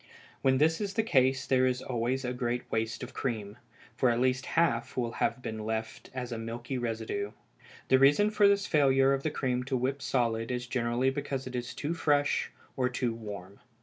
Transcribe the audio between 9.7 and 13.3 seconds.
whip solid is generally because it is too fresh or too